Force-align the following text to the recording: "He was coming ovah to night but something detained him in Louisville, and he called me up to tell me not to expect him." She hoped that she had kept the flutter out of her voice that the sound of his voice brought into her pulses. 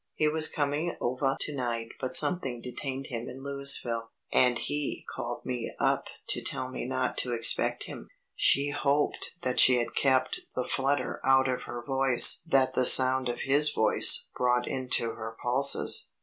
"He 0.15 0.27
was 0.27 0.47
coming 0.49 0.97
ovah 0.99 1.37
to 1.41 1.53
night 1.55 1.89
but 1.99 2.15
something 2.15 2.59
detained 2.59 3.05
him 3.11 3.29
in 3.29 3.43
Louisville, 3.43 4.09
and 4.33 4.57
he 4.57 5.05
called 5.15 5.45
me 5.45 5.71
up 5.79 6.05
to 6.29 6.41
tell 6.43 6.69
me 6.69 6.85
not 6.87 7.19
to 7.19 7.33
expect 7.33 7.83
him." 7.83 8.09
She 8.35 8.71
hoped 8.71 9.35
that 9.43 9.59
she 9.59 9.75
had 9.77 9.93
kept 9.93 10.39
the 10.55 10.65
flutter 10.67 11.21
out 11.23 11.47
of 11.47 11.65
her 11.69 11.83
voice 11.83 12.41
that 12.47 12.73
the 12.73 12.85
sound 12.87 13.29
of 13.29 13.41
his 13.41 13.69
voice 13.71 14.27
brought 14.35 14.67
into 14.67 15.11
her 15.11 15.37
pulses. 15.39 16.09